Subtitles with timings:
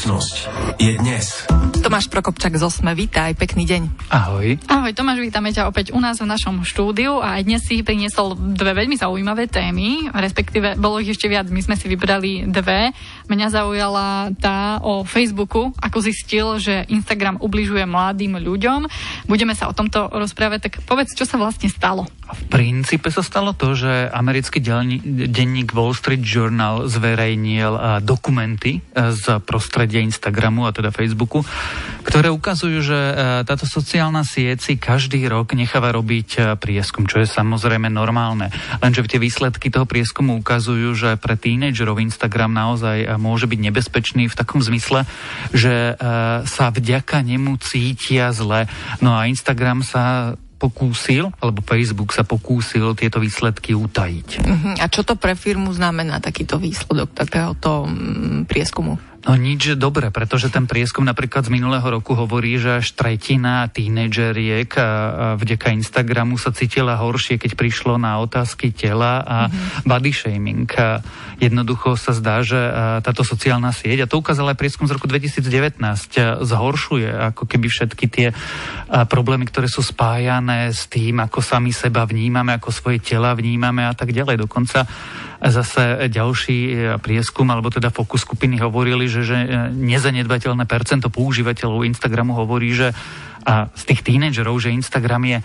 [0.00, 0.36] Budúcnosť
[0.80, 1.44] je dnes.
[1.84, 4.08] Tomáš Prokopčak z Osme, vítaj, pekný deň.
[4.08, 4.56] Ahoj.
[4.64, 8.32] Ahoj Tomáš, vítame ťa opäť u nás v našom štúdiu a aj dnes si priniesol
[8.32, 12.96] dve veľmi zaujímavé témy, respektíve bolo ich ešte viac, my sme si vybrali dve.
[13.28, 18.88] Mňa zaujala tá o Facebooku, ako zistil, že Instagram ubližuje mladým ľuďom.
[19.28, 22.08] Budeme sa o tomto rozprávať, tak povedz, čo sa vlastne stalo.
[22.30, 24.62] V princípe sa stalo to, že americký
[25.28, 31.42] denník Wall Street Journal zverejnil dokumenty e, z prostredia Instagramu a teda Facebooku,
[32.06, 33.12] ktoré ukazujú, že e,
[33.44, 38.48] táto sociálna sieť si každý rok necháva robiť prieskum, čo je samozrejme normálne.
[38.80, 44.38] Lenže tie výsledky toho prieskumu ukazujú, že pre tínedžerov Instagram naozaj môže byť nebezpečný v
[44.38, 45.02] takom zmysle,
[45.50, 45.98] že
[46.46, 48.70] sa vďaka nemu cítia zle.
[49.02, 54.28] No a Instagram sa pokúsil, alebo Facebook sa pokúsil tieto výsledky utajiť.
[54.44, 54.74] Uh-huh.
[54.76, 59.00] A čo to pre firmu znamená takýto výsledok takéhoto mm, prieskumu?
[59.20, 64.72] No nič dobre, pretože ten prieskum napríklad z minulého roku hovorí, že až tretina tínedžeriek
[65.36, 69.84] vďaka Instagramu sa cítila horšie, keď prišlo na otázky tela a mm-hmm.
[69.84, 70.72] body shaming.
[71.36, 72.56] Jednoducho sa zdá, že
[73.04, 75.76] táto sociálna sieť, a to ukázal aj prieskum z roku 2019,
[76.40, 78.32] zhoršuje ako keby všetky tie
[78.88, 83.92] problémy, ktoré sú spájané s tým, ako sami seba vnímame, ako svoje tela vnímame a
[83.92, 84.48] tak ďalej.
[84.48, 84.88] Dokonca
[85.40, 92.38] zase ďalší prieskum, alebo teda fokus skupiny hovorili, že, že e, nezanedbateľné percento používateľov Instagramu
[92.38, 92.94] hovorí, že
[93.40, 95.38] a z tých tínedžerov, že Instagram je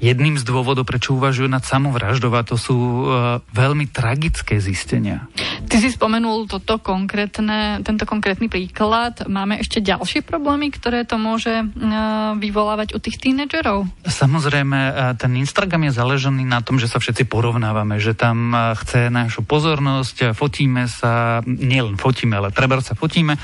[0.00, 5.28] jedným z dôvodov, prečo uvažujú nad samovraždou to sú uh, veľmi tragické zistenia.
[5.68, 9.28] Ty si spomenul toto konkrétne, tento konkrétny príklad.
[9.28, 13.84] Máme ešte ďalšie problémy, ktoré to môže uh, vyvolávať u tých tínedžerov?
[14.08, 18.72] Samozrejme, uh, ten Instagram je založený na tom, že sa všetci porovnávame, že tam uh,
[18.80, 23.36] chce našu pozornosť, fotíme sa, nielen fotíme, ale treba sa fotíme.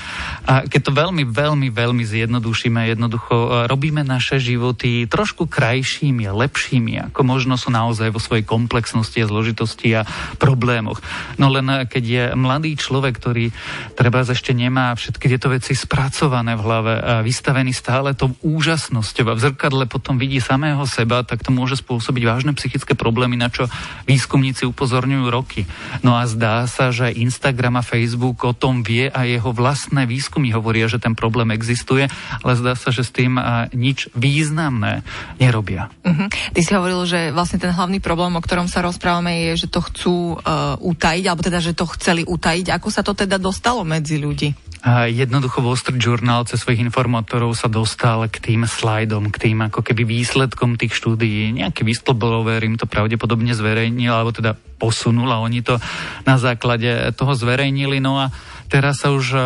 [0.48, 6.45] A keď to veľmi, veľmi, veľmi zjednodušíme, jednoducho uh, robíme naše životy trošku krajšími, lepšími,
[7.16, 11.00] ako možno sú naozaj vo svojej komplexnosti a zložitosti a problémoch.
[11.40, 13.50] No len eh, keď je mladý človek, ktorý
[13.96, 19.36] treba ešte nemá všetky tieto veci spracované v hlave a vystavený stále tou úžasnosťou a
[19.36, 23.68] v zrkadle potom vidí samého seba, tak to môže spôsobiť vážne psychické problémy, na čo
[24.08, 25.68] výskumníci upozorňujú roky.
[26.00, 30.50] No a zdá sa, že Instagram a Facebook o tom vie a jeho vlastné výskumy
[30.50, 32.08] hovoria, že ten problém existuje,
[32.42, 35.06] ale zdá sa, že s tým eh, nič významné
[35.38, 35.92] nerobia.
[36.02, 36.26] Uh-huh.
[36.54, 39.80] Ty si hovoril, že vlastne ten hlavný problém, o ktorom sa rozprávame, je, že to
[39.80, 42.72] chcú uh, utajiť, alebo teda, že to chceli utajiť.
[42.76, 44.52] Ako sa to teda dostalo medzi ľudí?
[44.86, 49.82] Jednoducho Wall Street Journal cez svojich informátorov sa dostal k tým slajdom, k tým ako
[49.82, 51.50] keby výsledkom tých štúdií.
[51.58, 55.82] Nejaký whistleblower im to pravdepodobne zverejnil, alebo teda posunul a oni to
[56.22, 56.86] na základe
[57.18, 57.98] toho zverejnili.
[57.98, 58.30] No a
[58.66, 59.42] Teraz sa už uh,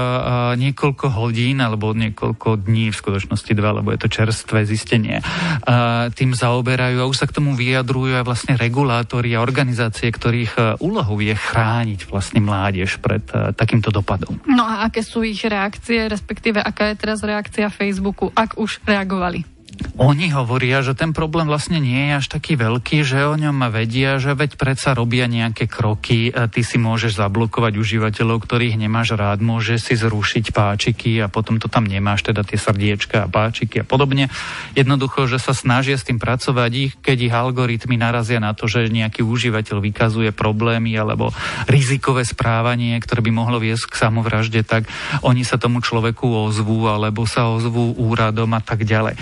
[0.56, 6.32] niekoľko hodín alebo niekoľko dní, v skutočnosti dva, lebo je to čerstvé zistenie, uh, tým
[6.32, 11.36] zaoberajú a už sa k tomu vyjadrujú aj vlastne regulátori a organizácie, ktorých úlohou je
[11.36, 13.22] chrániť vlastne mládež pred
[13.54, 14.40] takýmto dopadom.
[14.48, 19.59] No a aké sú ich reakcie, respektíve aká je teraz reakcia Facebooku, ak už reagovali?
[20.00, 24.16] Oni hovoria, že ten problém vlastne nie je až taký veľký, že o ňom vedia,
[24.16, 29.92] že veď predsa robia nejaké kroky, ty si môžeš zablokovať užívateľov, ktorých nemáš rád, môžeš
[29.92, 34.32] si zrušiť páčiky a potom to tam nemáš, teda tie srdiečka a páčiky a podobne.
[34.72, 38.88] Jednoducho, že sa snažia s tým pracovať, ich, keď ich algoritmy narazia na to, že
[38.88, 41.28] nejaký užívateľ vykazuje problémy alebo
[41.68, 44.88] rizikové správanie, ktoré by mohlo viesť k samovražde, tak
[45.20, 49.20] oni sa tomu človeku ozvú alebo sa ozvú úradom a tak ďalej.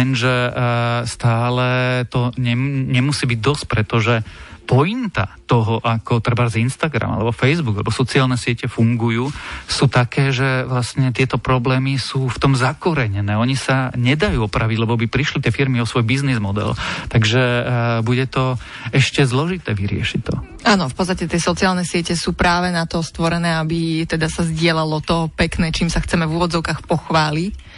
[0.00, 1.68] Lenže uh, stále
[2.08, 4.14] to nemusí byť dosť, pretože
[4.64, 9.26] pointa toho, ako treba z Instagram alebo Facebook alebo sociálne siete fungujú,
[9.66, 13.34] sú také, že vlastne tieto problémy sú v tom zakorenené.
[13.34, 16.78] Oni sa nedajú opraviť, lebo by prišli tie firmy o svoj biznis model.
[17.10, 17.64] Takže uh,
[18.06, 18.54] bude to
[18.94, 20.38] ešte zložité vyriešiť to.
[20.62, 25.02] Áno, v podstate tie sociálne siete sú práve na to stvorené, aby teda sa zdieľalo
[25.02, 27.69] to pekné, čím sa chceme v úvodzovkách pochváliť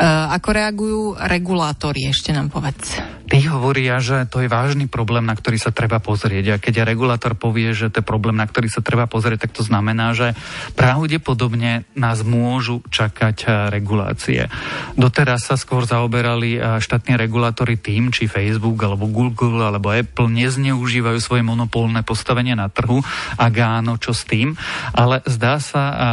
[0.00, 3.16] ako reagujú regulátori, ešte nám povedz.
[3.26, 6.44] Tí hovoria, že to je vážny problém, na ktorý sa treba pozrieť.
[6.54, 9.66] A keď regulátor povie, že to je problém, na ktorý sa treba pozrieť, tak to
[9.66, 10.38] znamená, že
[10.78, 14.46] pravdepodobne nás môžu čakať eh, regulácie.
[14.94, 21.18] Doteraz sa skôr zaoberali eh, štátni regulátori tým, či Facebook, alebo Google, alebo Apple nezneužívajú
[21.18, 23.02] svoje monopolné postavenie na trhu.
[23.34, 24.54] Ak áno, čo s tým?
[24.94, 26.10] Ale zdá sa, a,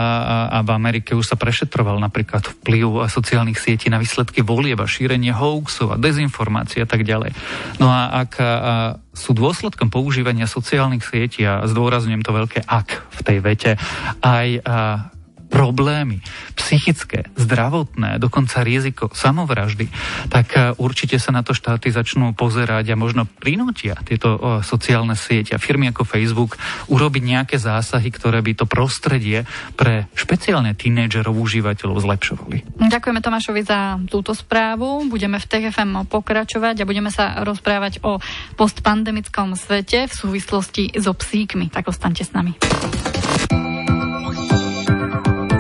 [0.49, 5.33] a v Amerike už sa prešetroval napríklad vplyv sociálnych sietí na výsledky volieb a šírenie
[5.33, 7.33] hoaxov a dezinformácií a tak ďalej.
[7.81, 8.45] No a ak a,
[9.13, 13.71] sú dôsledkom používania sociálnych sietí, a zdôrazňujem to veľké ak v tej vete,
[14.21, 15.09] aj a,
[15.53, 16.17] problémy
[16.73, 19.93] psychické, zdravotné, dokonca riziko samovraždy,
[20.33, 25.53] tak e, určite sa na to štáty začnú pozerať a možno prinútia tieto sociálne siete
[25.53, 26.57] a firmy ako Facebook
[26.89, 29.45] urobiť nejaké zásahy, ktoré by to prostredie
[29.77, 32.81] pre špeciálne tínejdžerov užívateľov zlepšovali.
[32.81, 35.05] Ďakujeme Tomášovi za túto správu.
[35.05, 38.17] Budeme v TFM pokračovať a budeme sa rozprávať o
[38.57, 41.69] postpandemickom svete v súvislosti so psíkmi.
[41.69, 42.57] Tak ostaňte s nami.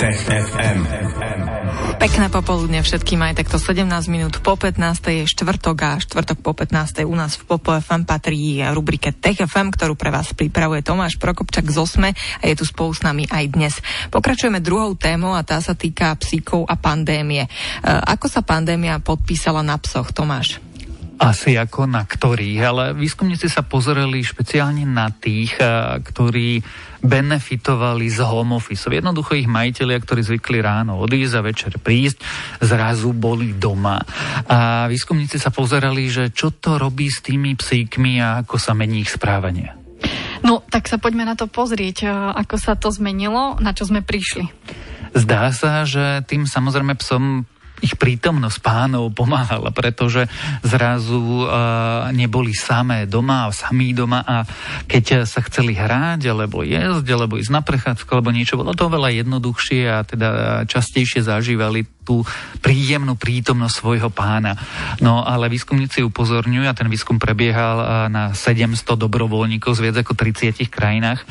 [0.03, 0.79] FM.
[1.95, 4.75] Pekné popoludne všetkým aj takto 17 minút po 15.
[4.99, 7.07] je štvrtok a štvrtok po 15.
[7.07, 11.71] u nás v Popo FM patrí rubrike Tech FM, ktorú pre vás pripravuje Tomáš Prokopčak
[11.71, 13.79] z Osme a je tu spolu s nami aj dnes.
[14.11, 17.47] Pokračujeme druhou témou a tá sa týka psíkov a pandémie.
[17.47, 17.49] E,
[17.87, 20.59] ako sa pandémia podpísala na psoch, Tomáš?
[21.23, 26.59] Asi ako na ktorých, ale výskumníci sa pozreli špeciálne na tých, e, ktorí
[26.99, 28.91] benefitovali z home office.
[28.91, 32.19] Jednoducho ich majiteľia, ktorí zvykli ráno odísť a večer prísť,
[32.59, 34.03] zrazu boli doma.
[34.51, 39.07] A výskumníci sa pozerali, že čo to robí s tými psíkmi a ako sa mení
[39.07, 39.71] ich správanie.
[40.43, 42.03] No, tak sa poďme na to pozrieť,
[42.35, 44.51] ako sa to zmenilo, na čo sme prišli.
[45.15, 47.47] Zdá sa, že tým samozrejme psom
[47.83, 50.31] ich prítomnosť pánov pomáhala, pretože
[50.63, 54.47] zrazu uh, neboli samé doma, samí doma a
[54.87, 59.11] keď sa chceli hrať, alebo jesť, alebo ísť na prechádzku, alebo niečo, bolo to veľa
[59.19, 60.29] jednoduchšie a teda
[60.63, 62.21] častejšie zažívali tú
[62.59, 64.59] príjemnú prítomnosť svojho pána.
[64.99, 70.59] No ale výskumníci upozorňujú, a ten výskum prebiehal na 700 dobrovoľníkov z viac ako 30
[70.67, 71.23] krajinách,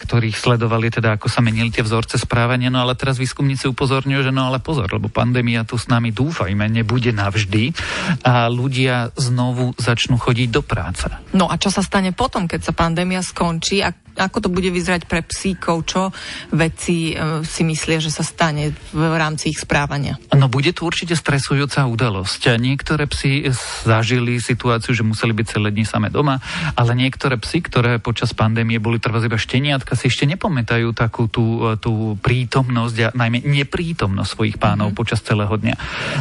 [0.00, 2.72] ktorých sledovali teda, ako sa menili tie vzorce správania.
[2.72, 6.66] No ale teraz výskumníci upozorňujú, že no ale pozor, lebo pandémia tu s nami dúfajme
[6.66, 7.76] nebude navždy
[8.24, 11.06] a ľudia znovu začnú chodiť do práce.
[11.36, 15.10] No a čo sa stane potom, keď sa pandémia skončí a ako to bude vyzerať
[15.10, 15.84] pre psíkov?
[15.84, 16.14] Čo
[16.54, 20.16] veci e, si myslia, že sa stane v rámci ich správania?
[20.32, 22.56] No bude to určite stresujúca udalosť.
[22.56, 23.50] Niektoré psy
[23.84, 26.38] zažili situáciu, že museli byť celé dni samé doma,
[26.78, 31.76] ale niektoré psy, ktoré počas pandémie boli trvá iba šteniatka, si ešte nepamätajú takú tú,
[31.82, 35.00] tú prítomnosť a najmä neprítomnosť svojich pánov mm-hmm.
[35.00, 35.74] počas celého dňa.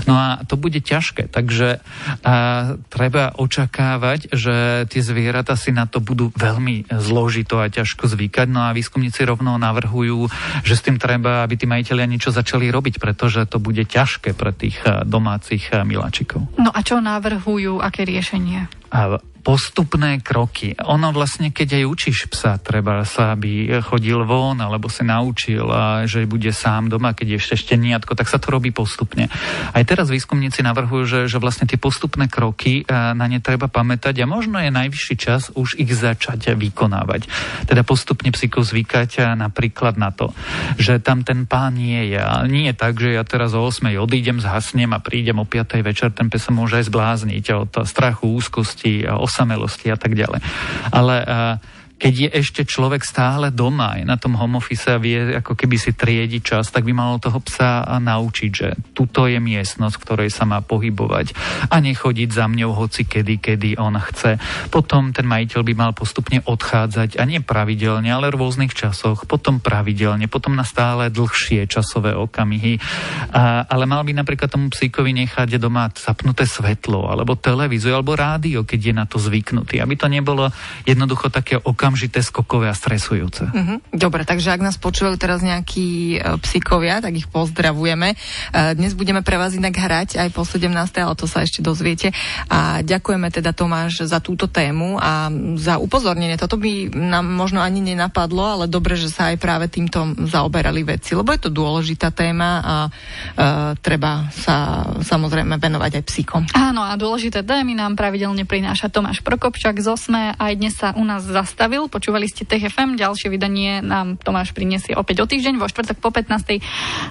[0.10, 1.80] No a to bude ťažké, takže
[2.24, 8.08] a, treba očakávať, že tie zvieratá si na to budú veľmi zložito a ťažké ťažko
[8.08, 8.48] zvykať.
[8.48, 10.32] No a výskumníci rovno navrhujú,
[10.64, 14.56] že s tým treba, aby tí majiteľia niečo začali robiť, pretože to bude ťažké pre
[14.56, 16.48] tých eh, domácich eh, miláčikov.
[16.56, 18.72] No a čo navrhujú, aké riešenie?
[18.96, 20.72] A postupné kroky.
[20.88, 26.08] Ono vlastne, keď aj učíš psa, treba sa, aby chodil von, alebo sa naučil, a
[26.08, 29.28] že bude sám doma, keď je ešte šteniatko, tak sa to robí postupne.
[29.76, 34.26] Aj teraz výskumníci navrhujú, že, že vlastne tie postupné kroky, na ne treba pamätať a
[34.26, 37.28] možno je najvyšší čas už ich začať vykonávať.
[37.68, 40.32] Teda postupne psíkov zvykať napríklad na to,
[40.80, 42.24] že tam ten pán nie je.
[42.48, 46.16] Nie je tak, že ja teraz o 8 odídem, zhasnem a prídem o 5 večer,
[46.16, 49.04] ten pes sa môže aj zblázniť od strachu, úzkosti,
[49.34, 50.46] osamelosti a tak ďalej.
[50.94, 51.58] Ale uh,
[52.04, 55.80] keď je ešte človek stále doma, je na tom home office a vie ako keby
[55.80, 60.30] si triedi čas, tak by malo toho psa naučiť, že tuto je miestnosť, v ktorej
[60.36, 61.32] sa má pohybovať
[61.72, 64.36] a nechodiť za mňou hoci kedy, kedy on chce.
[64.68, 69.64] Potom ten majiteľ by mal postupne odchádzať a nie pravidelne, ale v rôznych časoch, potom
[69.64, 72.84] pravidelne, potom na stále dlhšie časové okamihy.
[73.32, 78.68] A, ale mal by napríklad tomu psíkovi nechať doma zapnuté svetlo, alebo televíziu, alebo rádio,
[78.68, 80.52] keď je na to zvyknutý, aby to nebolo
[80.84, 83.46] jednoducho také okamihy okamžité, skokové a stresujúce.
[83.46, 83.78] Uh-huh.
[83.94, 88.18] Dobre, takže ak nás počúvajú teraz nejakí uh, psíkovia, tak ich pozdravujeme.
[88.50, 90.74] Uh, dnes budeme pre vás inak hrať aj po 17.
[90.74, 92.10] ale to sa ešte dozviete.
[92.50, 95.30] A ďakujeme teda Tomáš za túto tému a
[95.62, 96.34] za upozornenie.
[96.34, 101.14] Toto by nám možno ani nenapadlo, ale dobre, že sa aj práve týmto zaoberali veci,
[101.14, 106.42] lebo je to dôležitá téma a uh, treba sa samozrejme venovať aj psíkom.
[106.58, 110.34] Áno, a dôležité témy nám pravidelne prináša Tomáš Prokopčak z Osme.
[110.34, 111.92] Aj dnes sa u nás zastavil nedelil.
[111.92, 116.62] Počúvali ste TFM, ďalšie vydanie nám Tomáš priniesie opäť o týždeň, vo štvrtok po 15.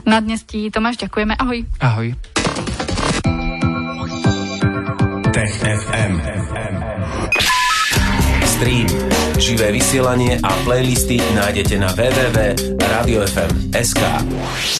[0.08, 1.36] Na dnes ti Tomáš ďakujeme.
[1.36, 1.64] Ahoj.
[1.80, 2.14] Ahoj.
[5.32, 6.20] Tech FM.
[8.46, 8.86] Stream,
[9.42, 14.78] živé vysielanie a playlisty nájdete na www.radiofm.sk.